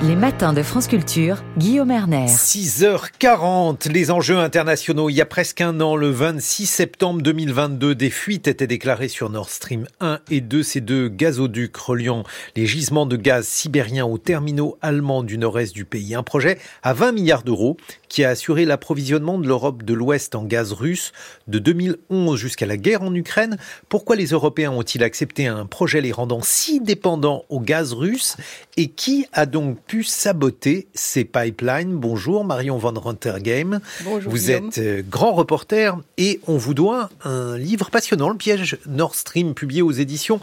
Les 0.00 0.14
matins 0.14 0.52
de 0.52 0.62
France 0.62 0.86
Culture, 0.86 1.42
Guillaume 1.56 1.90
Erner. 1.90 2.26
6h40, 2.26 3.90
les 3.90 4.12
enjeux 4.12 4.38
internationaux. 4.38 5.10
Il 5.10 5.14
y 5.14 5.20
a 5.20 5.26
presque 5.26 5.60
un 5.60 5.80
an, 5.80 5.96
le 5.96 6.08
26 6.08 6.66
septembre 6.66 7.20
2022, 7.20 7.96
des 7.96 8.10
fuites 8.10 8.46
étaient 8.46 8.68
déclarées 8.68 9.08
sur 9.08 9.28
Nord 9.28 9.50
Stream 9.50 9.88
1 9.98 10.20
et 10.30 10.40
2, 10.40 10.62
ces 10.62 10.80
deux 10.80 11.08
gazoducs 11.08 11.76
reliant 11.76 12.22
les 12.54 12.64
gisements 12.64 13.06
de 13.06 13.16
gaz 13.16 13.48
sibériens 13.48 14.06
aux 14.06 14.18
terminaux 14.18 14.78
allemands 14.82 15.24
du 15.24 15.36
nord-est 15.36 15.74
du 15.74 15.84
pays. 15.84 16.14
Un 16.14 16.22
projet 16.22 16.58
à 16.84 16.92
20 16.92 17.10
milliards 17.10 17.42
d'euros 17.42 17.76
qui 18.08 18.24
a 18.24 18.30
assuré 18.30 18.64
l'approvisionnement 18.64 19.38
de 19.38 19.48
l'Europe 19.48 19.82
de 19.82 19.94
l'Ouest 19.94 20.36
en 20.36 20.44
gaz 20.44 20.72
russe 20.72 21.12
de 21.48 21.58
2011 21.58 22.38
jusqu'à 22.38 22.66
la 22.66 22.76
guerre 22.76 23.02
en 23.02 23.14
Ukraine. 23.14 23.58
Pourquoi 23.88 24.14
les 24.14 24.26
Européens 24.26 24.70
ont-ils 24.70 25.02
accepté 25.02 25.48
un 25.48 25.66
projet 25.66 26.00
les 26.00 26.12
rendant 26.12 26.40
si 26.40 26.80
dépendants 26.80 27.44
au 27.48 27.58
gaz 27.60 27.92
russe 27.92 28.36
et 28.76 28.86
qui 28.86 29.26
a 29.32 29.44
donc 29.44 29.76
pu 29.88 30.04
saboter 30.04 30.86
ces 30.92 31.24
pipelines. 31.24 31.96
Bonjour 31.96 32.44
Marion 32.44 32.76
Van 32.76 32.92
Rontergame. 32.94 33.80
Bonjour. 34.04 34.30
Vous 34.30 34.50
êtes 34.50 34.76
euh, 34.76 35.02
grand 35.08 35.32
reporter 35.32 35.98
et 36.18 36.40
on 36.46 36.58
vous 36.58 36.74
doit 36.74 37.08
un 37.24 37.56
livre 37.56 37.90
passionnant, 37.90 38.28
Le 38.28 38.36
piège 38.36 38.76
Nord 38.86 39.14
Stream, 39.14 39.54
publié 39.54 39.80
aux 39.80 39.90
éditions 39.90 40.40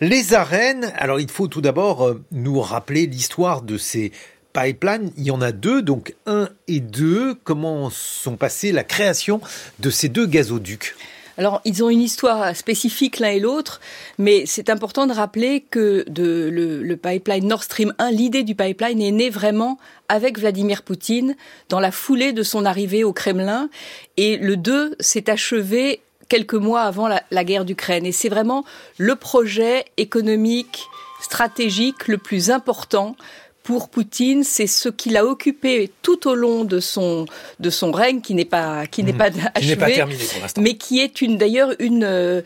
Les 0.00 0.32
Arènes. 0.32 0.92
Alors 0.96 1.18
il 1.18 1.28
faut 1.28 1.48
tout 1.48 1.60
d'abord 1.60 2.06
euh, 2.06 2.22
nous 2.30 2.60
rappeler 2.60 3.06
l'histoire 3.06 3.62
de 3.62 3.76
ces 3.78 4.12
pipelines. 4.52 5.10
Il 5.16 5.24
y 5.24 5.32
en 5.32 5.40
a 5.40 5.50
deux, 5.50 5.82
donc 5.82 6.14
un 6.26 6.48
et 6.68 6.78
deux. 6.78 7.34
Comment 7.42 7.90
sont 7.90 8.36
passées 8.36 8.70
la 8.70 8.84
création 8.84 9.40
de 9.80 9.90
ces 9.90 10.08
deux 10.08 10.26
gazoducs? 10.26 10.94
Alors, 11.36 11.60
ils 11.64 11.82
ont 11.82 11.90
une 11.90 12.00
histoire 12.00 12.54
spécifique 12.54 13.18
l'un 13.18 13.30
et 13.30 13.40
l'autre, 13.40 13.80
mais 14.18 14.44
c'est 14.46 14.70
important 14.70 15.06
de 15.06 15.12
rappeler 15.12 15.62
que 15.68 16.04
de, 16.08 16.48
le, 16.50 16.96
pipeline 16.96 17.48
Nord 17.48 17.64
Stream 17.64 17.92
1, 17.98 18.12
l'idée 18.12 18.44
du 18.44 18.54
pipeline 18.54 19.02
est 19.02 19.10
née 19.10 19.30
vraiment 19.30 19.78
avec 20.08 20.38
Vladimir 20.38 20.82
Poutine 20.82 21.34
dans 21.68 21.80
la 21.80 21.90
foulée 21.90 22.32
de 22.32 22.44
son 22.44 22.64
arrivée 22.64 23.02
au 23.02 23.12
Kremlin, 23.12 23.68
et 24.16 24.36
le 24.36 24.56
2 24.56 24.94
s'est 25.00 25.28
achevé 25.28 26.00
quelques 26.28 26.54
mois 26.54 26.82
avant 26.82 27.08
la, 27.08 27.22
la 27.32 27.44
guerre 27.44 27.64
d'Ukraine. 27.64 28.06
Et 28.06 28.12
c'est 28.12 28.28
vraiment 28.28 28.64
le 28.98 29.16
projet 29.16 29.84
économique, 29.96 30.84
stratégique 31.20 32.06
le 32.06 32.18
plus 32.18 32.50
important 32.50 33.16
pour 33.64 33.88
Poutine, 33.88 34.44
c'est 34.44 34.66
ce 34.66 34.90
qu'il 34.90 35.16
a 35.16 35.24
occupé 35.24 35.90
tout 36.02 36.28
au 36.28 36.34
long 36.34 36.64
de 36.64 36.80
son 36.80 37.24
de 37.60 37.70
son 37.70 37.92
règne, 37.92 38.20
qui 38.20 38.34
n'est 38.34 38.44
pas 38.44 38.86
qui 38.86 39.02
n'est 39.02 39.14
mmh. 39.14 39.18
pas 39.18 39.30
achevé, 39.54 39.76
pas 39.76 39.90
terminé 39.90 40.22
pour 40.22 40.42
l'instant, 40.42 40.60
mais 40.60 40.76
qui 40.76 41.00
est 41.00 41.22
une 41.22 41.38
d'ailleurs 41.38 41.70
une 41.78 42.04
euh, 42.04 42.42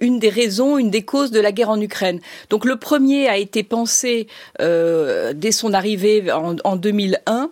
une 0.00 0.18
des 0.18 0.28
raisons, 0.28 0.76
une 0.76 0.90
des 0.90 1.02
causes 1.02 1.30
de 1.30 1.38
la 1.38 1.52
guerre 1.52 1.70
en 1.70 1.80
Ukraine. 1.80 2.20
Donc 2.50 2.64
le 2.64 2.76
premier 2.76 3.28
a 3.28 3.36
été 3.36 3.62
pensé 3.62 4.26
euh, 4.60 5.32
dès 5.34 5.52
son 5.52 5.72
arrivée 5.72 6.32
en, 6.32 6.56
en 6.64 6.76
2001. 6.76 7.48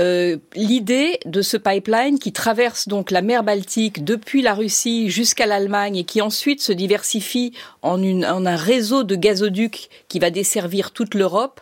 Euh, 0.00 0.36
L'idée 0.54 1.18
de 1.26 1.42
ce 1.42 1.56
pipeline 1.56 2.18
qui 2.18 2.32
traverse 2.32 2.86
donc 2.86 3.10
la 3.10 3.22
mer 3.22 3.42
Baltique 3.42 4.04
depuis 4.04 4.40
la 4.40 4.54
Russie 4.54 5.10
jusqu'à 5.10 5.46
l'Allemagne 5.46 5.96
et 5.96 6.04
qui 6.04 6.22
ensuite 6.22 6.62
se 6.62 6.72
diversifie 6.72 7.52
en, 7.82 8.00
une, 8.00 8.24
en 8.24 8.46
un 8.46 8.56
réseau 8.56 9.02
de 9.02 9.16
gazoducs 9.16 9.90
qui 10.08 10.20
va 10.20 10.30
desservir 10.30 10.92
toute 10.92 11.14
l'Europe 11.14 11.60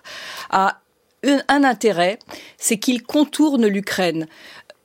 a 0.51 0.77
un 1.25 1.65
intérêt, 1.65 2.19
c'est 2.59 2.79
qu'il 2.79 3.03
contourne 3.03 3.67
l'Ukraine. 3.67 4.27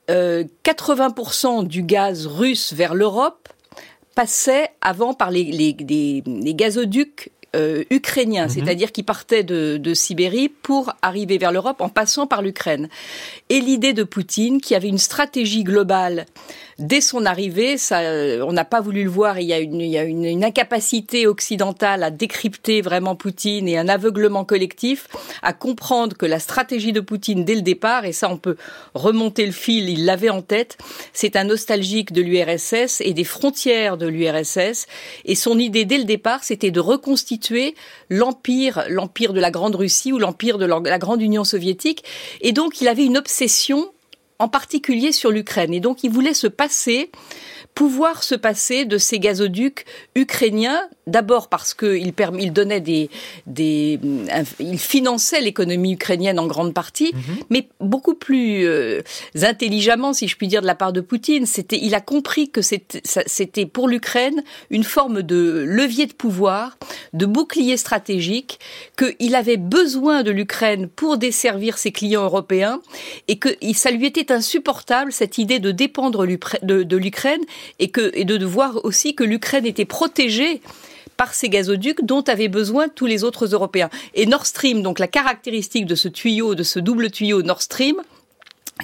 80% 0.08 1.64
euh, 1.64 1.66
du 1.66 1.82
gaz 1.82 2.26
russe 2.26 2.72
vers 2.72 2.94
l'Europe 2.94 3.48
passait 4.14 4.70
avant 4.80 5.14
par 5.14 5.30
les, 5.30 5.44
les, 5.44 6.54
gazoducs 6.54 7.30
euh, 7.54 7.84
ukrainiens, 7.90 8.44
mhm. 8.44 8.50
c'est-à-dire 8.50 8.92
qui 8.92 9.02
partaient 9.02 9.42
de, 9.42 9.76
de, 9.78 9.94
Sibérie 9.94 10.48
pour 10.48 10.92
arriver 11.02 11.38
vers 11.38 11.52
l'Europe 11.52 11.80
en 11.80 11.88
passant 11.88 12.26
par 12.26 12.42
l'Ukraine. 12.42 12.88
Et 13.48 13.60
l'idée 13.60 13.92
de 13.92 14.04
Poutine, 14.04 14.60
qui 14.60 14.74
avait 14.74 14.88
une 14.88 14.98
stratégie 14.98 15.64
globale 15.64 16.26
dès 16.78 17.00
son 17.00 17.24
arrivée, 17.24 17.78
ça, 17.78 18.00
on 18.46 18.52
n'a 18.52 18.64
pas 18.64 18.80
voulu 18.80 19.04
le 19.04 19.10
voir. 19.10 19.38
Il 19.40 19.46
y 19.46 19.52
a, 19.52 19.58
une, 19.58 19.80
il 19.80 19.90
y 19.90 19.98
a 19.98 20.04
une, 20.04 20.24
une, 20.24 20.44
incapacité 20.44 21.26
occidentale 21.26 22.02
à 22.02 22.10
décrypter 22.10 22.82
vraiment 22.82 23.16
Poutine 23.16 23.68
et 23.68 23.78
un 23.78 23.88
aveuglement 23.88 24.44
collectif 24.44 25.08
à 25.42 25.52
comprendre 25.52 26.16
que 26.16 26.26
la 26.26 26.38
stratégie 26.38 26.92
de 26.92 27.00
Poutine 27.00 27.44
dès 27.44 27.54
le 27.54 27.62
départ, 27.62 28.04
et 28.04 28.12
ça 28.12 28.30
on 28.30 28.36
peut 28.36 28.56
remonter 28.94 29.46
le 29.46 29.52
fil, 29.52 29.88
il 29.88 30.04
l'avait 30.04 30.30
en 30.30 30.42
tête, 30.42 30.76
c'est 31.12 31.36
un 31.36 31.44
nostalgique 31.44 32.12
de 32.12 32.22
l'URSS 32.22 33.00
et 33.00 33.14
des 33.14 33.24
frontières 33.24 33.96
de 33.96 34.06
l'URSS. 34.06 34.86
Et 35.24 35.34
son 35.34 35.58
idée 35.58 35.84
dès 35.84 35.98
le 35.98 36.04
départ, 36.04 36.44
c'était 36.44 36.70
de 36.70 36.80
reconstituer 36.80 37.74
l'empire, 38.10 38.84
l'empire 38.88 39.32
de 39.32 39.40
la 39.40 39.50
Grande 39.50 39.76
Russie 39.76 40.12
ou 40.12 40.18
l'empire 40.18 40.58
de 40.58 40.66
la 40.66 40.98
Grande 40.98 41.22
Union 41.22 41.44
soviétique. 41.44 42.04
Et 42.40 42.52
donc 42.52 42.80
il 42.80 42.88
avait 42.88 43.04
une 43.04 43.16
obsession 43.16 43.90
en 44.38 44.48
particulier 44.48 45.12
sur 45.12 45.30
l'Ukraine. 45.30 45.72
Et 45.74 45.80
donc 45.80 46.04
il 46.04 46.10
voulait 46.10 46.34
se 46.34 46.46
passer 46.46 47.10
pouvoir 47.76 48.22
se 48.22 48.34
passer 48.34 48.86
de 48.86 48.96
ces 48.96 49.18
gazoducs 49.20 49.84
ukrainiens, 50.14 50.88
d'abord 51.06 51.48
parce 51.48 51.74
qu'il 51.74 52.14
il 52.40 52.52
donnait 52.54 52.80
des, 52.80 53.10
des, 53.46 54.00
il 54.58 54.78
finançait 54.78 55.42
l'économie 55.42 55.92
ukrainienne 55.92 56.38
en 56.38 56.46
grande 56.46 56.72
partie, 56.72 57.12
mhm. 57.12 57.36
mais 57.50 57.68
beaucoup 57.78 58.14
plus 58.14 58.66
euh, 58.66 59.02
intelligemment, 59.42 60.14
si 60.14 60.26
je 60.26 60.38
puis 60.38 60.48
dire, 60.48 60.62
de 60.62 60.66
la 60.66 60.74
part 60.74 60.94
de 60.94 61.02
Poutine. 61.02 61.44
C'était, 61.44 61.78
il 61.80 61.94
a 61.94 62.00
compris 62.00 62.48
que 62.48 62.62
c'était 62.62 63.66
pour 63.66 63.88
l'Ukraine 63.88 64.42
une 64.70 64.84
forme 64.84 65.20
de 65.20 65.62
levier 65.68 66.06
de 66.06 66.14
pouvoir, 66.14 66.78
de 67.12 67.26
bouclier 67.26 67.76
stratégique, 67.76 68.58
qu'il 68.96 69.34
avait 69.34 69.58
besoin 69.58 70.22
de 70.22 70.30
l'Ukraine 70.30 70.88
pour 70.88 71.18
desservir 71.18 71.76
ses 71.76 71.92
clients 71.92 72.24
européens, 72.24 72.80
et 73.28 73.36
que 73.36 73.50
ça 73.74 73.90
lui 73.90 74.06
était 74.06 74.32
insupportable 74.32 75.12
cette 75.12 75.36
idée 75.36 75.58
de 75.58 75.72
dépendre 75.72 76.24
de 76.26 76.96
l'Ukraine 76.96 77.42
et, 77.78 77.90
que, 77.90 78.10
et 78.14 78.24
de 78.24 78.44
voir 78.44 78.84
aussi 78.84 79.14
que 79.14 79.24
l'Ukraine 79.24 79.66
était 79.66 79.84
protégée 79.84 80.60
par 81.16 81.34
ces 81.34 81.48
gazoducs 81.48 82.04
dont 82.04 82.22
avaient 82.22 82.48
besoin 82.48 82.88
tous 82.88 83.06
les 83.06 83.24
autres 83.24 83.46
Européens. 83.46 83.90
Et 84.14 84.26
Nord 84.26 84.46
Stream, 84.46 84.82
donc 84.82 84.98
la 84.98 85.08
caractéristique 85.08 85.86
de 85.86 85.94
ce 85.94 86.08
tuyau, 86.08 86.54
de 86.54 86.62
ce 86.62 86.78
double 86.78 87.10
tuyau 87.10 87.42
Nord 87.42 87.62
Stream, 87.62 87.96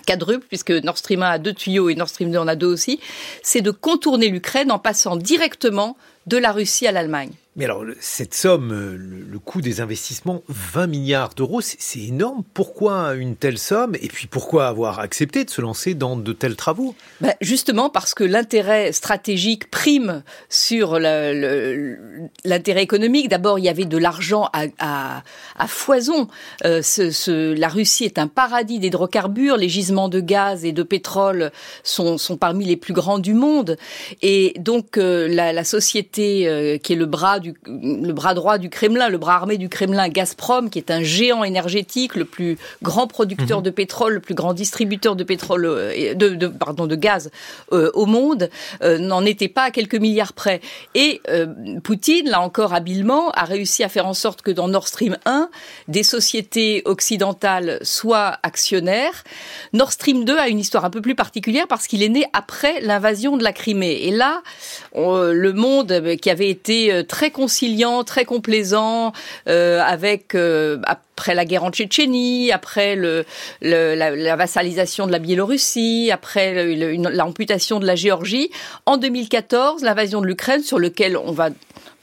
quadruple, 0.07 0.47
puisque 0.49 0.71
Nord 0.71 0.99
Stream 0.99 1.23
1 1.23 1.31
a 1.31 1.39
deux 1.39 1.53
tuyaux 1.53 1.91
et 1.91 1.95
Nord 1.95 2.09
Stream 2.09 2.31
2 2.31 2.39
en 2.39 2.49
a 2.49 2.57
deux 2.57 2.67
aussi, 2.67 3.01
c'est 3.43 3.61
de 3.61 3.71
contourner 3.71 4.29
l'Ukraine 4.29 4.73
en 4.73 4.79
passant 4.79 5.17
directement 5.17 5.97
de 6.27 6.37
la 6.37 6.53
Russie 6.53 6.87
à 6.87 6.93
l'Allemagne. 6.93 7.33
Mais 7.55 7.67
alors, 7.67 7.85
cette 8.01 8.33
somme, 8.33 8.73
euh, 8.73 8.97
le, 8.97 9.39
coût 9.39 9.61
des 9.61 9.83
investissements, 9.83 10.43
20 10.49 10.87
milliards 10.87 11.35
d'euros, 11.35 11.61
c'est 11.61 12.01
énorme. 12.01 12.45
Pourquoi 12.55 13.15
une 13.15 13.37
telle 13.37 13.59
somme? 13.59 13.95
Et 14.01 14.09
puis 14.09 14.27
pourquoi 14.27 14.69
avoir 14.69 15.01
accepté 15.01 15.45
de 15.45 15.51
se 15.51 15.61
lancer 15.61 15.93
dans 15.93 16.17
de 16.17 16.33
tels 16.33 16.57
travaux? 16.57 16.95
Ben 17.21 17.35
Justement 17.43 17.91
parce 17.91 18.15
que 18.15 18.25
l'intérêt 18.25 18.93
stratégique 18.93 19.71
prime 19.71 20.23
sur 20.49 20.99
l'intérêt 20.99 22.83
économique. 22.83 23.29
D'abord, 23.29 23.59
il 23.59 23.67
y 23.67 23.69
avait 23.69 23.85
de 23.85 23.99
l'argent 23.99 24.49
à, 24.53 25.23
foison. 25.67 26.29
Euh, 26.65 26.81
la 27.29 27.69
Russie 27.69 28.05
est 28.05 28.19
un 28.19 28.29
paradis 28.29 28.79
d'hydrocarbures. 28.79 29.59
Les 29.59 29.69
gisements 29.69 30.09
de 30.09 30.21
gaz 30.21 30.65
et 30.65 30.73
de 30.73 30.83
pétrole 30.83 31.53
sont, 31.83 32.17
parmi 32.41 32.65
les 32.65 32.79
plus 32.79 32.95
grands 32.95 33.19
du 33.19 33.35
monde. 33.35 33.77
Et 34.23 34.55
donc, 34.59 34.97
euh, 34.97 35.29
la, 35.29 35.65
société 35.65 36.81
qui 36.83 36.93
est 36.95 36.97
le 36.97 37.07
bras 37.07 37.41
le 37.67 38.13
bras 38.13 38.35
droit 38.35 38.59
du 38.59 38.71
Kremlin, 38.71 39.09
le 39.09 39.19
bras 39.19 39.35
armé 39.35 39.59
du 39.59 39.69
Kremlin, 39.69 40.09
Gazprom, 40.09 40.71
qui 40.71 40.79
est 40.79 40.91
un 40.91 41.03
géant 41.03 41.45
énergétique, 41.45 42.15
le 42.15 42.25
plus 42.25 42.59
grand 42.83 43.07
producteur 43.07 43.59
mhm. 43.59 43.65
de 43.65 43.71
pétrole, 43.71 44.15
le 44.15 44.21
plus 44.21 44.35
grand 44.35 44.55
distributeur 44.55 45.17
de 45.17 45.25
pétrole, 45.25 45.65
euh, 45.67 46.15
de, 46.15 46.47
pardon, 46.47 46.87
de 46.87 46.97
gaz 46.97 47.31
euh, 47.73 47.91
au 47.95 48.07
monde, 48.07 48.49
euh, 48.83 48.99
n'en 48.99 49.25
était 49.25 49.49
pas 49.49 49.65
à 49.65 49.71
quelques 49.71 49.97
milliards 49.97 50.33
près. 50.33 50.61
Et 50.95 51.21
Poutine, 51.83 52.29
là 52.29 52.41
encore 52.41 52.75
habilement, 52.75 53.31
a 53.33 53.45
réussi 53.45 53.83
à 53.83 53.89
faire 53.89 54.07
en 54.07 54.15
sorte 54.15 54.43
que 54.43 54.51
dans 54.51 54.69
Nord 54.69 54.89
Stream 54.89 55.17
1, 55.25 55.49
des 55.89 56.03
sociétés 56.03 56.83
occidentales 56.85 57.79
soient 57.83 58.39
actionnaires. 58.43 59.25
Nord 59.73 59.93
Stream 59.93 60.25
2 60.25 60.37
a 60.39 60.49
une 60.49 60.59
histoire 60.59 60.85
un 60.85 60.91
peu 60.91 61.01
plus 61.01 61.15
particulière 61.15 61.67
parce 61.69 61.87
qu'il 61.87 62.03
est 62.03 62.09
né 62.09 62.25
après 62.33 62.81
l'invasion 62.81 63.37
de 63.37 63.45
la 63.45 63.53
Crimée. 63.53 64.03
Et 64.03 64.11
là, 64.11 64.43
le 64.95 65.53
monde 65.53 66.17
qui 66.21 66.31
avait 66.31 66.51
été 66.51 67.05
très 67.07 67.31
conciliant, 67.33 68.05
très 68.05 68.25
complaisant, 68.25 69.13
euh, 69.49 69.81
avec 69.81 70.35
euh, 70.35 70.79
après 70.87 71.35
la 71.35 71.45
guerre 71.45 71.65
en 71.65 71.71
Tchétchénie, 71.71 72.53
après 72.53 72.95
le, 72.95 73.25
la, 73.61 74.37
vassalisation 74.37 75.07
de 75.07 75.13
la 75.13 75.19
Biélorussie, 75.19 76.11
après 76.13 76.75
l'amputation 76.97 77.81
de 77.81 77.87
la 77.87 77.97
Géorgie. 77.97 78.51
En 78.87 78.97
2014, 78.97 79.83
l'invasion 79.83 80.21
de 80.21 80.27
l'Ukraine, 80.27 80.63
sur 80.63 80.79
lequel 80.79 81.17
on 81.17 81.33
va 81.33 81.51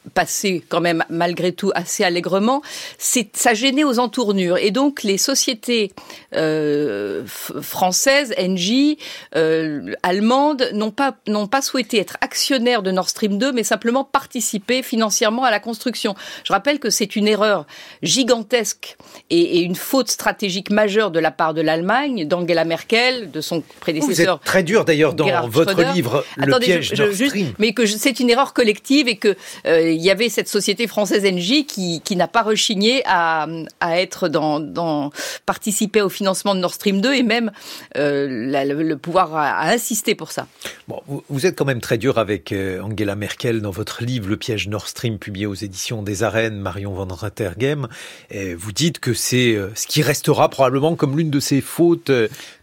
passé 0.10 0.64
quand 0.70 0.82
même 0.82 1.04
malgré 1.10 1.52
tout 1.52 1.72
assez 1.76 2.04
allègrement, 2.04 2.62
ça 2.98 3.54
gênait 3.54 3.84
aux 3.84 4.00
entournures 4.00 4.58
et 4.58 4.72
donc 4.72 5.04
les 5.04 5.18
sociétés 5.18 5.92
euh, 6.36 7.24
françaises, 7.26 8.34
NJ, 8.38 8.98
euh, 9.36 9.94
allemandes 10.04 10.70
n'ont 10.74 10.92
pas 10.92 11.16
n'ont 11.28 11.48
pas 11.48 11.62
souhaité 11.62 12.00
être 12.00 12.18
actionnaires 12.22 12.84
de 12.84 12.92
Nord 12.92 13.10
Stream 13.10 13.38
2, 13.38 13.52
mais 13.52 13.64
simplement 13.64 14.04
participer 14.04 14.84
financièrement 14.84 15.44
à 15.44 15.52
la 15.52 15.60
construction. 15.60 16.16
Je 16.44 16.54
rappelle 16.54 16.80
que 16.80 16.90
c'est 16.90 17.16
une 17.16 17.28
erreur 17.28 17.66
gigantesque 18.04 18.98
et, 19.30 19.40
et, 19.40 19.62
une 19.62 19.76
faute 19.76 20.10
stratégique 20.10 20.70
majeure 20.70 21.12
de 21.12 21.20
la 21.20 21.32
part 21.32 21.54
de 21.54 21.62
l'Allemagne, 21.62 22.28
d'Angela 22.28 22.66
Merkel, 22.66 23.32
de 23.32 23.42
son 23.42 23.64
prédécesseur. 23.80 24.38
Vous 24.38 24.42
êtes 24.42 24.46
très 24.46 24.64
dur 24.64 24.86
d'ailleurs 24.86 25.14
dans 25.14 25.48
votre 25.48 25.82
livre 25.94 26.26
Le 26.38 26.60
piège 26.60 26.94
Nord 26.94 27.14
Stream. 27.14 27.54
mais 27.60 27.74
que 27.74 27.86
c'est 27.86 28.20
une 28.20 28.30
erreur 28.30 28.54
collective 28.54 29.08
et 29.08 29.18
que 29.18 29.36
euh, 29.66 29.92
il 30.00 30.06
y 30.06 30.12
avait 30.12 30.30
cette 30.30 30.48
société 30.48 30.88
française 30.88 31.26
NJ 31.26 31.66
qui, 31.66 32.00
qui 32.02 32.16
n'a 32.16 32.30
pas 32.30 32.42
rechigné 32.42 33.04
à, 33.06 33.48
à 33.82 34.00
être 34.00 34.30
dans, 34.30 34.62
dans 34.62 35.12
participer 35.46 36.02
au 36.02 36.08
financement 36.08 36.56
de 36.56 36.62
Nord 36.62 36.74
Stream 36.74 37.02
2 37.02 37.14
et 37.16 37.24
même 37.24 37.52
euh, 37.98 38.28
la, 38.30 38.64
le, 38.64 38.98
pouvoir 38.98 39.36
à, 39.36 39.68
insister 39.68 40.16
pour 40.16 40.32
ça. 40.32 40.48
Bon, 40.88 41.02
vous, 41.08 41.22
vous, 41.28 41.46
êtes 41.46 41.58
quand 41.58 41.66
même 41.66 41.82
très 41.82 41.98
dur 41.98 42.18
avec 42.18 42.54
euh, 42.54 42.82
Angela 42.82 43.16
Merkel 43.16 43.62
dans 43.62 43.72
votre 43.72 44.06
livre 44.06 44.30
Le 44.30 44.38
piège 44.38 44.70
Nord 44.70 44.88
Stream 44.88 45.20
publié 45.20 45.46
aux 45.46 45.54
éditions 45.54 46.02
des 46.02 46.24
Arènes, 46.24 46.56
Marion 46.56 46.94
van 46.94 47.14
Rottergem. 47.14 47.90
Et 48.32 48.56
vous 48.56 48.72
dites 48.72 49.00
que 49.00 49.14
c'est 49.14 49.56
euh, 49.56 49.68
ce 49.76 49.86
qui 49.86 50.02
restera 50.02 50.50
probablement 50.50 50.96
comme 50.96 51.18
l'une 51.18 51.30
de 51.30 51.42
ses 51.42 51.60
fautes 51.60 52.12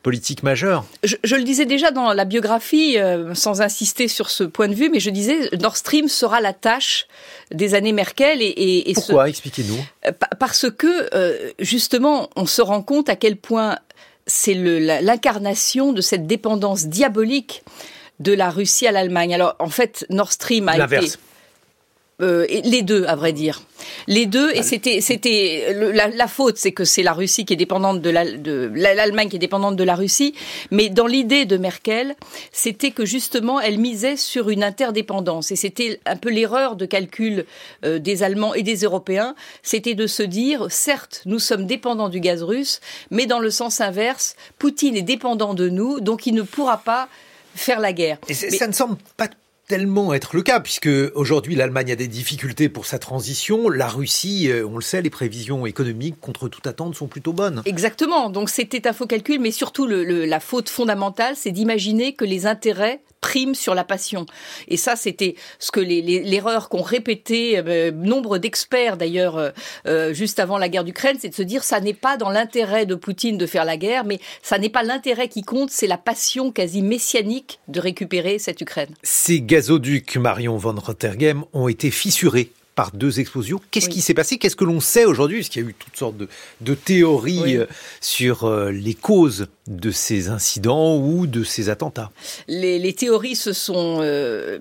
politiques 0.02 0.42
majeures. 0.42 0.86
Je, 1.04 1.16
je, 1.22 1.36
le 1.36 1.42
disais 1.42 1.66
déjà 1.66 1.90
dans 1.90 2.14
la 2.14 2.24
biographie, 2.24 2.96
sans 3.34 3.60
insister 3.60 4.08
sur 4.08 4.30
ce 4.30 4.44
point 4.44 4.68
de 4.68 4.74
vue, 4.74 4.88
mais 4.88 5.00
je 5.00 5.10
disais 5.10 5.50
Nord 5.60 5.76
Stream 5.76 6.08
sera 6.08 6.40
la 6.40 6.54
tâche 6.54 7.06
des 7.50 7.74
années 7.74 7.92
Merkel. 7.92 8.42
Et, 8.42 8.46
et, 8.46 8.90
et 8.90 8.94
Pourquoi 8.94 9.24
ce... 9.24 9.30
Expliquez-nous. 9.30 10.12
Parce 10.38 10.66
que, 10.70 11.14
euh, 11.14 11.52
justement, 11.58 12.30
on 12.36 12.46
se 12.46 12.62
rend 12.62 12.82
compte 12.82 13.08
à 13.08 13.16
quel 13.16 13.36
point 13.36 13.78
c'est 14.26 14.54
l'incarnation 14.54 15.92
de 15.92 16.00
cette 16.00 16.26
dépendance 16.26 16.86
diabolique 16.86 17.62
de 18.18 18.32
la 18.32 18.50
Russie 18.50 18.86
à 18.86 18.92
l'Allemagne. 18.92 19.34
Alors, 19.34 19.54
en 19.58 19.68
fait, 19.68 20.06
Nord 20.10 20.32
Stream 20.32 20.68
a 20.68 20.76
été 20.76 21.12
euh, 22.22 22.46
les 22.48 22.80
deux, 22.80 23.04
à 23.04 23.14
vrai 23.14 23.34
dire. 23.34 23.60
Les 24.06 24.24
deux, 24.24 24.50
et 24.54 24.62
c'était, 24.62 25.02
c'était 25.02 25.74
la, 25.92 26.08
la, 26.08 26.26
faute, 26.26 26.56
c'est 26.56 26.72
que 26.72 26.84
c'est 26.84 27.02
la 27.02 27.12
Russie 27.12 27.44
qui 27.44 27.52
est 27.52 27.56
dépendante 27.56 28.00
de 28.00 28.08
l'Allemagne 28.10 29.28
qui 29.28 29.36
est 29.36 29.40
dépendante 29.40 29.76
de 29.76 29.84
la 29.84 29.94
Russie. 29.94 30.34
Mais 30.70 30.88
dans 30.88 31.06
l'idée 31.06 31.44
de 31.44 31.58
Merkel, 31.58 32.16
c'était 32.52 32.90
que 32.90 33.04
justement, 33.04 33.60
elle 33.60 33.78
misait 33.78 34.16
sur 34.16 34.48
une 34.48 34.64
interdépendance, 34.64 35.52
et 35.52 35.56
c'était 35.56 36.00
un 36.06 36.16
peu 36.16 36.30
l'erreur 36.30 36.76
de 36.76 36.86
calcul 36.86 37.44
euh, 37.84 37.98
des 37.98 38.22
Allemands 38.22 38.54
et 38.54 38.62
des 38.62 38.76
Européens. 38.76 39.34
C'était 39.62 39.94
de 39.94 40.06
se 40.06 40.22
dire, 40.22 40.69
certes, 40.70 41.20
nous 41.26 41.38
sommes 41.38 41.66
dépendants 41.66 42.08
du 42.08 42.20
gaz 42.20 42.42
russe, 42.42 42.80
mais 43.10 43.26
dans 43.26 43.40
le 43.40 43.50
sens 43.50 43.82
inverse, 43.82 44.36
Poutine 44.58 44.96
est 44.96 45.02
dépendant 45.02 45.52
de 45.52 45.69
nous, 45.69 46.00
donc 46.00 46.26
il 46.26 46.34
ne 46.34 46.42
pourra 46.42 46.78
pas 46.78 47.08
faire 47.54 47.78
la 47.78 47.92
guerre. 47.92 48.19
Et 48.28 48.34
mais, 48.42 48.50
ça 48.56 48.66
ne 48.66 48.72
semble 48.72 48.96
pas 49.19 49.28
tellement 49.66 50.14
être 50.14 50.36
le 50.36 50.42
cas, 50.42 50.60
puisque 50.60 50.88
aujourd'hui 51.14 51.54
l'Allemagne 51.54 51.92
a 51.92 51.96
des 51.96 52.08
difficultés 52.08 52.68
pour 52.68 52.86
sa 52.86 52.98
transition. 52.98 53.68
La 53.68 53.88
Russie, 53.88 54.48
euh, 54.50 54.66
on 54.66 54.76
le 54.76 54.82
sait, 54.82 55.02
les 55.02 55.10
prévisions 55.10 55.66
économiques 55.66 56.20
contre 56.20 56.48
toute 56.48 56.66
attente 56.66 56.94
sont 56.94 57.08
plutôt 57.08 57.32
bonnes. 57.32 57.62
Exactement. 57.64 58.30
Donc 58.30 58.48
c'était 58.50 58.86
un 58.86 58.92
faux 58.92 59.06
calcul, 59.06 59.40
mais 59.40 59.50
surtout 59.50 59.86
le, 59.86 60.04
le, 60.04 60.24
la 60.24 60.40
faute 60.40 60.68
fondamentale, 60.68 61.34
c'est 61.36 61.50
d'imaginer 61.50 62.14
que 62.14 62.24
les 62.24 62.46
intérêts 62.46 63.00
prime 63.26 63.56
sur 63.56 63.75
la 63.75 63.82
passion. 63.82 64.25
Et 64.69 64.76
ça, 64.76 64.94
c'était 64.94 65.34
ce 65.58 65.73
que 65.73 65.81
l'erreur 65.81 66.62
les, 66.62 66.69
qu'ont 66.70 66.82
répété 66.82 67.58
euh, 67.58 67.90
nombre 67.90 68.38
d'experts 68.38 68.96
d'ailleurs 68.96 69.37
euh, 69.37 69.50
euh, 69.88 70.14
juste 70.14 70.38
avant 70.38 70.58
la 70.58 70.69
guerre 70.69 70.84
d'Ukraine, 70.84 71.17
c'est 71.20 71.31
de 71.31 71.34
se 71.34 71.43
dire 71.43 71.64
ça 71.64 71.81
n'est 71.81 71.93
pas 71.93 72.17
dans 72.17 72.31
l'intérêt 72.31 72.87
de 72.87 72.94
Poutine 72.94 73.37
de 73.37 73.46
faire 73.46 73.64
la 73.64 73.76
guerre, 73.76 74.05
mais 74.05 74.20
ça 74.43 74.58
n'est 74.58 74.69
pas 74.69 74.84
l'intérêt 74.84 75.28
qui 75.28 75.43
compte, 75.43 75.70
c'est 75.73 75.88
la 75.88 75.99
passion 75.99 76.52
quasi 76.52 76.82
messianique 76.82 77.58
de 77.67 77.81
récupérer 77.81 78.38
cette 78.38 78.61
Ukraine. 78.61 78.94
Ces 79.02 79.40
gazoducs, 79.40 80.17
Marion 80.19 80.56
von 80.56 80.76
Rottergem, 80.79 81.43
ont 81.52 81.67
été 81.67 81.90
fissurés 81.90 82.52
par 82.76 82.93
deux 82.93 83.19
explosions. 83.19 83.61
Qu'est-ce 83.72 83.87
oui. 83.87 83.94
qui 83.94 84.00
s'est 84.02 84.14
passé? 84.14 84.38
Qu'est-ce 84.38 84.55
que 84.55 84.64
l'on 84.64 84.79
sait 84.79 85.05
aujourd'hui? 85.05 85.38
Parce 85.38 85.49
qu'il 85.49 85.62
y 85.64 85.67
a 85.67 85.69
eu 85.69 85.75
toutes 85.75 85.96
sortes 85.96 86.17
de, 86.17 86.29
de 86.61 86.75
théories 86.75 87.58
oui. 87.58 87.64
sur 88.00 88.49
les 88.70 88.94
causes 88.94 89.49
de 89.66 89.90
ces 89.90 90.28
incidents 90.28 90.96
ou 90.96 91.26
de 91.26 91.44
ces 91.44 91.68
attentats. 91.68 92.10
Les, 92.48 92.78
les 92.78 92.92
théories 92.92 93.36
se 93.36 93.52
sont 93.52 93.98
euh, 94.00 94.58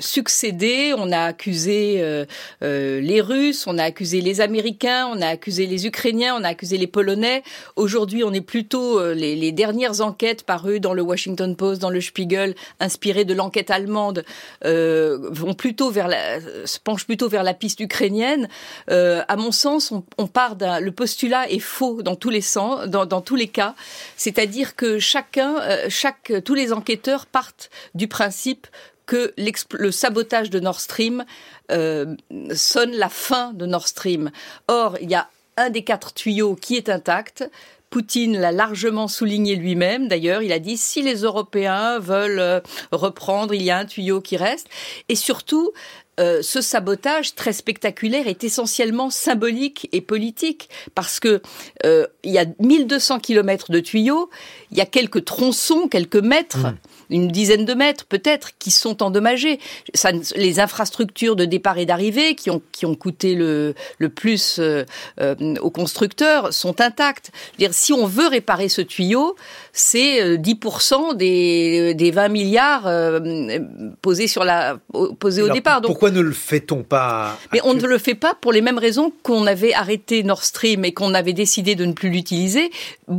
succédées. 0.00 0.94
On 0.96 1.12
a 1.12 1.20
accusé 1.20 1.96
euh, 2.00 2.24
les 2.60 3.20
Russes, 3.20 3.66
on 3.66 3.78
a 3.78 3.84
accusé 3.84 4.20
les 4.20 4.40
Américains, 4.40 5.08
on 5.12 5.20
a 5.20 5.26
accusé 5.26 5.66
les 5.66 5.86
Ukrainiens, 5.86 6.34
on 6.38 6.44
a 6.44 6.48
accusé 6.48 6.78
les 6.78 6.86
Polonais. 6.86 7.42
Aujourd'hui, 7.76 8.24
on 8.24 8.32
est 8.32 8.40
plutôt 8.40 9.12
les, 9.12 9.36
les, 9.36 9.52
dernières 9.52 10.00
enquêtes 10.00 10.44
parues 10.44 10.80
dans 10.80 10.94
le 10.94 11.02
Washington 11.02 11.54
Post, 11.56 11.80
dans 11.80 11.90
le 11.90 12.00
Spiegel, 12.00 12.54
inspirées 12.80 13.24
de 13.24 13.34
l'enquête 13.34 13.70
allemande, 13.70 14.24
vont 14.62 15.54
plutôt 15.54 15.90
vers 15.90 16.08
la, 16.08 16.40
se 16.64 16.78
penchent 16.78 17.04
plutôt 17.04 17.28
vers 17.28 17.42
la 17.42 17.54
piste 17.54 17.80
ukrainienne, 17.80 18.48
euh, 18.90 19.22
à 19.28 19.36
mon 19.36 19.52
sens, 19.52 19.92
on, 19.92 20.04
on 20.18 20.26
part 20.26 20.56
d'un. 20.56 20.80
Le 20.80 20.92
postulat 20.92 21.50
est 21.50 21.58
faux 21.58 22.02
dans 22.02 22.16
tous 22.16 22.30
les 22.30 22.40
sens, 22.40 22.86
dans, 22.86 23.06
dans 23.06 23.20
tous 23.20 23.36
les 23.36 23.48
cas. 23.48 23.74
C'est-à-dire 24.22 24.76
que 24.76 25.00
chacun, 25.00 25.56
euh, 25.62 26.40
tous 26.44 26.54
les 26.54 26.72
enquêteurs 26.72 27.26
partent 27.26 27.70
du 27.96 28.06
principe 28.06 28.68
que 29.04 29.34
le 29.36 29.90
sabotage 29.90 30.48
de 30.48 30.60
Nord 30.60 30.80
Stream 30.80 31.24
euh, 31.72 32.14
sonne 32.54 32.92
la 32.92 33.08
fin 33.08 33.52
de 33.52 33.66
Nord 33.66 33.88
Stream. 33.88 34.30
Or, 34.68 34.96
il 35.00 35.10
y 35.10 35.16
a 35.16 35.28
un 35.56 35.70
des 35.70 35.82
quatre 35.82 36.14
tuyaux 36.14 36.54
qui 36.54 36.76
est 36.76 36.88
intact. 36.88 37.50
Poutine 37.90 38.38
l'a 38.38 38.52
largement 38.52 39.08
souligné 39.08 39.56
lui-même. 39.56 40.06
D'ailleurs, 40.06 40.40
il 40.40 40.52
a 40.52 40.60
dit 40.60 40.76
si 40.76 41.02
les 41.02 41.22
Européens 41.22 41.98
veulent 41.98 42.62
reprendre, 42.92 43.54
il 43.54 43.62
y 43.62 43.72
a 43.72 43.78
un 43.78 43.86
tuyau 43.86 44.20
qui 44.20 44.36
reste. 44.36 44.68
Et 45.08 45.16
surtout, 45.16 45.72
euh, 46.20 46.42
ce 46.42 46.60
sabotage 46.60 47.34
très 47.34 47.52
spectaculaire 47.52 48.28
est 48.28 48.44
essentiellement 48.44 49.08
symbolique 49.08 49.88
et 49.92 50.00
politique 50.00 50.68
parce 50.94 51.20
que 51.20 51.40
euh, 51.86 52.06
il 52.22 52.32
y 52.32 52.38
a 52.38 52.44
1200 52.60 53.18
kilomètres 53.20 53.72
de 53.72 53.80
tuyaux, 53.80 54.28
il 54.70 54.78
y 54.78 54.82
a 54.82 54.86
quelques 54.86 55.24
tronçons, 55.24 55.88
quelques 55.88 56.16
mètres. 56.16 56.58
Mmh 56.58 56.76
une 57.10 57.28
dizaine 57.28 57.64
de 57.64 57.74
mètres 57.74 58.04
peut-être, 58.06 58.50
qui 58.58 58.70
sont 58.70 59.02
endommagés. 59.02 59.58
Ça, 59.94 60.10
les 60.36 60.60
infrastructures 60.60 61.36
de 61.36 61.44
départ 61.44 61.78
et 61.78 61.86
d'arrivée, 61.86 62.34
qui 62.34 62.50
ont, 62.50 62.62
qui 62.72 62.86
ont 62.86 62.94
coûté 62.94 63.34
le, 63.34 63.74
le 63.98 64.08
plus 64.08 64.58
euh, 64.58 64.84
euh, 65.20 65.34
aux 65.60 65.70
constructeurs, 65.70 66.52
sont 66.52 66.80
intactes. 66.80 67.30
Je 67.34 67.52
veux 67.52 67.68
dire, 67.68 67.74
si 67.74 67.92
on 67.92 68.06
veut 68.06 68.28
réparer 68.28 68.68
ce 68.68 68.80
tuyau, 68.80 69.36
c'est 69.72 70.36
10% 70.36 71.12
euh, 71.12 71.14
des, 71.14 71.94
des 71.94 72.10
20 72.10 72.28
milliards 72.28 72.86
euh, 72.86 73.58
posés, 74.00 74.26
sur 74.26 74.44
la, 74.44 74.78
posés 75.18 75.42
au 75.42 75.48
départ. 75.48 75.80
Donc, 75.80 75.92
pourquoi 75.92 76.10
ne 76.10 76.20
le 76.20 76.32
fait-on 76.32 76.82
pas 76.82 77.38
Mais 77.52 77.60
on 77.64 77.74
ne 77.74 77.86
le 77.86 77.98
fait 77.98 78.14
pas 78.14 78.34
pour 78.40 78.52
les 78.52 78.60
mêmes 78.60 78.78
raisons 78.78 79.12
qu'on 79.22 79.46
avait 79.46 79.74
arrêté 79.74 80.22
Nord 80.22 80.44
Stream 80.44 80.84
et 80.84 80.92
qu'on 80.92 81.14
avait 81.14 81.32
décidé 81.32 81.74
de 81.74 81.84
ne 81.84 81.92
plus 81.92 82.10
l'utiliser. 82.10 82.70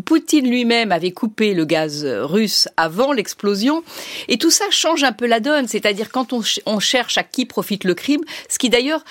Poutine 0.05 0.49
lui-même 0.49 0.91
avait 0.91 1.11
coupé 1.11 1.53
le 1.53 1.65
gaz 1.65 2.05
russe 2.05 2.67
avant 2.77 3.13
l'explosion 3.13 3.82
et 4.27 4.37
tout 4.37 4.51
ça 4.51 4.65
change 4.69 5.03
un 5.03 5.11
peu 5.11 5.25
la 5.25 5.39
donne, 5.39 5.67
c'est-à-dire 5.67 6.11
quand 6.11 6.33
on, 6.33 6.41
ch 6.41 6.59
on, 6.65 6.79
cherche 6.79 7.17
à 7.17 7.23
qui 7.23 7.45
profite 7.45 7.83
le 7.83 7.93
crime, 7.93 8.21
ce 8.49 8.57
qui 8.57 8.69
d'ailleurs 8.69 9.03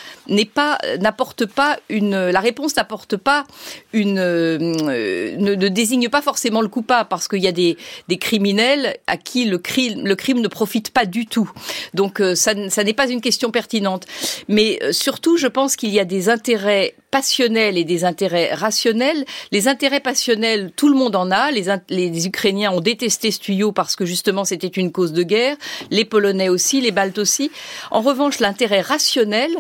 pas, 0.55 0.79
n'apporte 1.01 1.47
pas 1.47 1.79
une, 1.89 2.31
la 2.31 2.41
réponse 2.41 2.77
n'apporte 2.77 3.17
pas 3.17 3.45
une, 3.93 4.19
euh, 4.19 4.59
ne, 4.59 5.55
ne, 5.55 5.69
désigne 5.69 6.09
pas 6.09 6.23
forcément 6.23 6.61
le 6.61 6.69
coupable, 6.69 7.09
parce 7.09 7.29
qu'il 7.29 7.43
y 7.43 7.49
a 7.49 7.53
des, 7.53 7.77
criminels 8.21 8.97
à 9.07 9.17
qui 9.17 9.45
le 9.45 9.59
crime, 9.59 10.07
le 10.07 10.15
crime 10.15 10.41
ne 10.41 10.49
profite 10.49 10.91
pas 10.91 11.07
du 11.07 11.27
tout. 11.27 11.51
Donc 11.95 12.21
euh, 12.21 12.35
ça, 12.35 12.55
n'est 12.55 12.93
pas 12.93 13.09
une 13.09 13.21
question 13.21 13.51
pertinente. 13.51 14.07
Mais 14.49 14.79
euh, 14.83 14.93
surtout, 14.93 15.37
je 15.37 15.47
pense 15.47 15.77
qu'il 15.77 15.91
y 15.91 16.01
a 16.01 16.05
des 16.05 16.29
intérêts 16.29 16.95
passionnels 17.13 17.79
et 17.79 17.85
des 17.85 18.05
intérêts 18.05 18.53
rationnels. 18.53 19.25
Les 19.53 19.69
intérêts 19.69 20.01
passionnels, 20.01 20.73
tout 20.75 20.89
le 20.89 20.97
monde 20.97 21.15
en 21.15 21.31
a. 21.31 21.53
Les, 21.53 21.67
les 21.91 22.27
Ukrainiens 22.27 22.73
ont 22.73 22.81
détesté 22.81 23.31
ce 23.31 23.39
tuyau 23.39 23.71
parce 23.71 23.95
que 23.95 24.05
justement 24.05 24.45
c'était 24.45 24.67
une 24.67 24.91
cause 24.91 25.13
de 25.13 25.23
guerre. 25.23 25.57
Les 25.91 26.05
Polonais 26.05 26.49
aussi, 26.49 26.81
les 26.81 26.91
Baltes 26.91 27.19
aussi. 27.19 27.53
En 27.93 28.01
revanche, 28.01 28.41
l'intérêt 28.41 28.81
rationnel 28.81 29.53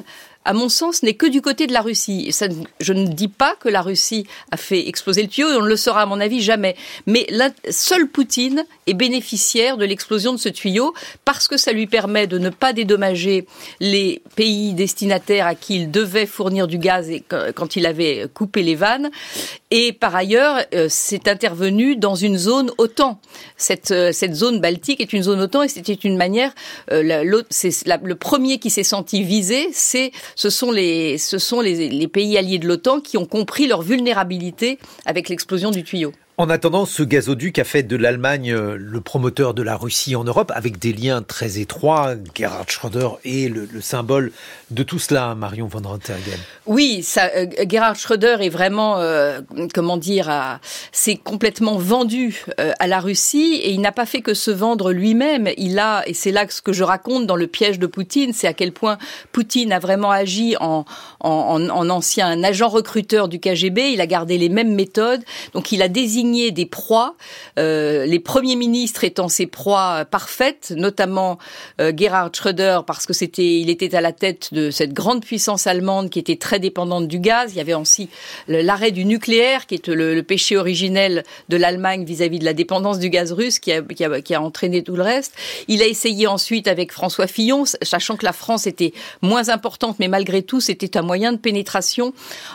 à 0.45 0.53
mon 0.53 0.69
sens, 0.69 1.03
n'est 1.03 1.15
que 1.15 1.27
du 1.27 1.41
côté 1.41 1.67
de 1.67 1.73
la 1.73 1.81
Russie. 1.81 2.35
Je 2.81 2.93
ne 2.93 3.07
dis 3.07 3.29
pas 3.29 3.55
que 3.57 3.69
la 3.69 3.83
Russie 3.83 4.27
a 4.51 4.57
fait 4.57 4.89
exploser 4.89 5.23
le 5.23 5.29
tuyau, 5.29 5.51
et 5.51 5.57
on 5.57 5.63
ne 5.63 5.69
le 5.69 5.77
saura 5.77 6.03
à 6.03 6.07
mon 6.07 6.21
avis 6.21 6.41
jamais. 6.41 6.77
Mais 7.07 7.27
la, 7.31 7.51
seul 7.71 8.09
Poutine 8.09 8.65
est 8.87 8.95
bénéficiaire 8.95 9.77
de 9.77 9.85
l'explosion 9.85 10.33
de 10.33 10.39
ce 10.39 10.49
tuyau 10.49 10.95
parce 11.25 11.49
que 11.49 11.57
ça 11.57 11.73
lui 11.73 11.87
permet 11.87 12.27
de 12.27 12.39
ne 12.39 12.51
pas 12.51 12.73
dédommager 12.73 13.47
les 13.81 14.23
pays 14.37 14.75
destinataires 14.75 15.47
à 15.47 15.55
qui 15.55 15.77
il 15.77 15.91
devait 15.91 16.27
fournir 16.27 16.67
du 16.67 16.79
gaz 16.79 17.11
et 17.11 17.23
quand 17.55 17.77
il 17.77 17.87
avait 17.87 18.27
coupé 18.33 18.63
les 18.63 18.75
vannes. 18.75 19.11
Et 19.71 19.93
par 19.93 20.15
ailleurs, 20.15 20.63
euh, 20.75 20.87
c'est 20.91 21.29
intervenu 21.29 21.97
dans 21.97 22.15
une 22.15 22.37
zone 22.37 22.71
OTAN. 22.77 23.19
Cette, 23.57 23.91
euh, 23.91 24.13
cette 24.13 24.35
zone 24.35 24.61
baltique 24.61 25.01
est 25.01 25.13
une 25.13 25.23
zone 25.23 25.41
OTAN 25.41 25.63
et 25.63 25.69
c'était 25.69 25.95
une 25.95 26.17
manière. 26.17 26.53
Euh, 26.91 27.25
le 27.25 28.15
premier 28.15 28.59
qui 28.59 28.69
s'est 28.69 28.83
senti 28.83 29.23
visé, 29.23 29.71
c'est 29.73 30.13
ce 30.35 30.51
sont 30.51 30.71
les 30.71 31.19
ce 31.19 31.39
sont 31.39 31.61
les, 31.61 32.09
pays 32.09 32.37
alliés 32.37 32.59
de 32.59 32.67
l'OTAN 32.67 33.01
qui 33.01 33.17
ont 33.17 33.27
compris 33.27 33.67
leur 33.67 33.83
vulnérabilité 33.83 34.79
avec 35.07 35.29
l'explosion 35.29 35.71
du 35.71 35.83
tuyau. 35.83 36.12
En 36.39 36.49
attendant, 36.49 36.87
ce 36.87 37.03
gazoduc 37.03 37.59
a 37.59 37.65
fait 37.65 37.83
de 37.83 37.95
l'Allemagne 37.95 38.53
euh, 38.53 38.77
le 38.79 39.01
promoteur 39.03 39.53
de 39.53 39.62
la 39.62 39.77
Russie 39.77 40.17
en 40.17 40.25
Europe, 40.25 40.51
avec 40.55 40.79
des 40.79 40.95
liens 40.95 41.21
très 41.21 41.59
étroits. 41.59 42.15
Gerhard 42.35 42.71
Schröder 42.71 43.09
est 43.27 43.53
le, 43.53 43.69
symbole 43.83 44.33
de 44.71 44.83
tout 44.83 44.99
cela, 44.99 45.35
Marion 45.35 45.67
von 45.67 45.87
Rottergem. 45.87 46.39
Oui, 46.65 47.03
ça, 47.03 47.31
euh, 47.37 47.47
Gerhard 47.69 47.97
Schröder 47.97 48.39
est 48.41 48.49
vraiment, 48.49 48.99
euh, 48.99 49.43
comment 49.75 49.99
dire, 49.99 50.31
s'est 50.91 51.17
complètement 51.17 51.77
vendu 51.77 52.47
à 52.57 52.87
la 52.87 53.01
Russie 53.01 53.61
et 53.62 53.71
il 53.73 53.83
n'a 53.83 53.93
pas 53.93 54.07
fait 54.07 54.23
que 54.23 54.33
se 54.33 54.51
vendre 54.51 54.91
lui-même. 54.93 55.51
Il 55.59 55.79
a, 55.79 56.03
et 56.07 56.15
c'est 56.15 56.33
là 56.33 56.47
ce 56.49 56.62
que 56.62 56.73
je 56.73 56.83
raconte 56.83 57.27
dans 57.27 57.37
le 57.37 57.47
piège 57.47 57.79
de 57.79 57.87
Poutine, 57.87 58.33
c'est 58.33 58.47
à 58.47 58.55
quel 58.55 58.73
point 58.73 58.97
Poutine 59.33 59.71
a 59.71 59.79
vraiment 59.79 60.11
agi 60.11 60.57
en, 60.61 60.87
en, 61.21 61.69
en 61.69 61.91
ancien 61.91 62.43
agent 62.43 62.69
recruteur 62.69 63.29
du 63.29 63.39
KGB. 63.39 63.93
Il 63.93 64.01
a 64.01 64.07
gardé 64.07 64.39
les 64.39 64.49
mêmes 64.49 64.75
méthodes, 64.75 65.23
donc 65.53 65.73
il 65.73 65.83
a 65.83 65.89
désigné 65.89 66.22
des 66.23 66.67
proies, 66.67 67.17
euh, 67.59 68.07
les 68.07 68.21
premiers 68.21 68.57
ministres 68.57 69.05
étant 69.05 69.29
ses 69.29 69.47
proies 69.47 70.05
parfaites, 70.05 70.73
notamment 70.76 71.38
euh, 71.81 71.93
Gerhard 71.95 72.35
Schröder 72.35 72.81
parce 72.87 73.07
que 73.07 73.12
c'était, 73.12 73.61
il 73.61 73.71
était 73.71 73.95
à 73.95 74.00
la 74.00 74.12
tête 74.12 74.55
de 74.55 74.71
cette 74.71 74.93
grande 74.93 75.25
puissance 75.25 75.67
allemande 75.67 76.11
qui 76.11 76.19
était 76.19 76.37
très 76.37 76.59
dépendante 76.59 77.09
du 77.09 77.19
gaz. 77.19 77.52
Il 77.52 77.59
y 77.59 77.61
avait 77.61 77.75
aussi 77.75 78.09
l'arrêt 78.49 78.93
du 78.93 79.05
nucléaire 79.05 79.67
qui 79.67 79.75
est 79.75 79.88
le, 79.88 80.23
péché 80.23 80.57
originel 80.57 81.25
de 81.49 81.57
l'Allemagne 81.57 82.05
vis-à-vis 82.05 82.38
de 82.38 82.45
la 82.45 82.55
dépendance 82.55 82.99
du 82.99 83.11
gaz 83.11 83.33
russe 83.33 83.59
qui 83.59 83.73
a, 83.73 83.83
qui, 83.83 84.05
a, 84.05 84.21
qui 84.21 84.35
a 84.35 84.41
entraîné 84.41 84.83
tout 84.83 84.95
le 84.95 85.02
reste. 85.02 85.35
Il 85.69 85.83
a 85.83 85.87
essayé 85.87 86.26
ensuite 86.26 86.69
avec 86.69 86.93
François 86.93 87.26
Fillon, 87.26 87.64
sachant 87.83 88.17
que 88.17 88.25
la 88.25 88.33
France 88.33 88.67
était 88.67 88.93
moins 89.21 89.49
importante, 89.49 89.97
mais 89.99 90.09
malgré 90.09 90.43
tout 90.43 90.61
c'était 90.61 90.97
un 90.97 91.02
moyen 91.02 91.33
de 91.33 91.38
pénétration 91.38 92.14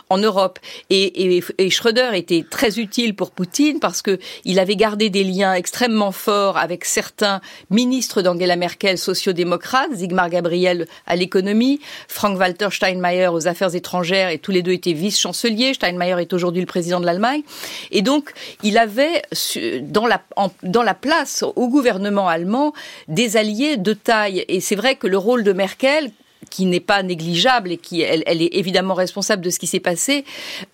en 0.09 0.17
Europe. 0.17 0.59
Et, 0.89 1.38
et, 1.38 1.43
et 1.57 1.69
Schröder 1.69 2.12
était 2.13 2.45
très 2.50 2.79
utile 2.79 3.15
pour 3.15 3.31
Poutine 3.31 3.56
parce 3.79 4.01
que 4.01 4.19
il 4.45 4.59
avait 4.59 4.75
gardé 4.75 5.09
des 5.09 5.23
liens 5.23 5.53
extrêmement 5.53 6.11
forts 6.11 6.57
avec 6.57 6.85
certains 6.85 7.41
ministres 7.69 8.21
d'Angela 8.21 8.55
Merkel 8.55 8.97
sociodémocrates, 8.97 9.95
Sigmar 9.95 10.29
Gabriel 10.29 10.87
à 11.05 11.15
l'économie, 11.15 11.79
Frank-Walter 12.07 12.69
Steinmeier 12.71 13.27
aux 13.27 13.47
affaires 13.47 13.75
étrangères 13.75 14.29
et 14.29 14.37
tous 14.37 14.51
les 14.51 14.61
deux 14.61 14.73
étaient 14.73 14.93
vice-chanceliers. 14.93 15.73
Steinmeier 15.73 16.21
est 16.21 16.33
aujourd'hui 16.33 16.61
le 16.61 16.67
président 16.67 16.99
de 16.99 17.05
l'Allemagne. 17.05 17.41
Et 17.91 18.01
donc, 18.01 18.31
il 18.63 18.77
avait 18.77 19.23
dans 19.81 20.07
la, 20.07 20.21
dans 20.63 20.83
la 20.83 20.93
place 20.93 21.43
au 21.43 21.67
gouvernement 21.67 22.27
allemand 22.27 22.73
des 23.07 23.37
alliés 23.37 23.77
de 23.77 23.93
taille. 23.93 24.45
Et 24.47 24.61
c'est 24.61 24.75
vrai 24.75 24.95
que 24.95 25.07
le 25.07 25.17
rôle 25.17 25.43
de 25.43 25.53
Merkel, 25.53 26.11
qui 26.49 26.65
n'est 26.65 26.79
pas 26.79 27.03
négligeable 27.03 27.71
et 27.71 27.77
qui 27.77 28.01
elle, 28.01 28.23
est 28.27 28.55
évidemment 28.55 28.93
responsable 28.93 29.43
de 29.43 29.49
ce 29.49 29.59
qui 29.59 29.67
s'est 29.67 29.79
passé, 29.79 30.25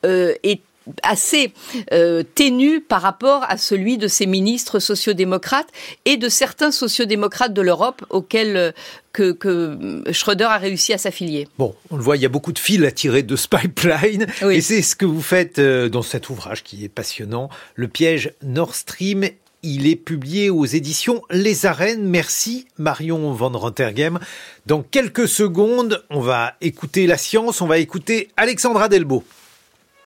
euh, 0.05 0.33
est 0.43 0.61
assez 1.01 1.53
euh, 1.91 2.23
ténu 2.35 2.81
par 2.81 3.01
rapport 3.01 3.43
à 3.47 3.57
celui 3.57 3.97
de 3.97 4.07
ses 4.07 4.25
ministres 4.25 4.79
sociodémocrates 4.79 5.69
et 6.05 6.17
de 6.17 6.29
certains 6.29 6.71
sociodémocrates 6.71 7.53
de 7.53 7.61
l'Europe 7.61 8.05
auxquels 8.09 8.57
euh, 8.57 8.71
que, 9.11 9.31
que, 9.31 10.03
Schröder 10.11 10.45
a 10.45 10.57
réussi 10.57 10.93
à 10.93 10.97
s'affilier. 10.97 11.47
Bon, 11.57 11.75
on 11.91 11.97
le 11.97 12.03
voit, 12.03 12.17
il 12.17 12.23
y 12.23 12.25
a 12.25 12.29
beaucoup 12.29 12.51
de 12.51 12.59
fils 12.59 12.83
à 12.83 12.91
tirer 12.91 13.23
de 13.23 13.35
ce 13.35 13.47
pipeline, 13.47 14.27
et 14.49 14.61
c'est 14.61 14.81
ce 14.81 14.95
que 14.95 15.05
vous 15.05 15.21
faites 15.21 15.59
euh, 15.59 15.87
dans 15.89 16.01
cet 16.01 16.29
ouvrage 16.29 16.63
qui 16.63 16.83
est 16.83 16.89
passionnant, 16.89 17.49
Le 17.75 17.87
piège 17.87 18.33
Nord 18.41 18.75
Stream. 18.75 19.25
Il 19.65 19.87
est 19.87 19.95
publié 19.95 20.49
aux 20.49 20.65
éditions 20.65 21.21
Les 21.29 21.65
Arènes. 21.65 22.03
Merci 22.03 22.67
Marion 22.77 23.31
Van 23.31 23.49
Rottergem. 23.49 24.19
Dans 24.65 24.81
quelques 24.81 25.29
secondes, 25.29 26.03
on 26.09 26.19
va 26.19 26.55
écouter 26.59 27.07
la 27.07 27.15
science, 27.15 27.61
on 27.61 27.67
va 27.67 27.77
écouter 27.77 28.27
Alexandra 28.35 28.89
Delbo. 28.89 29.23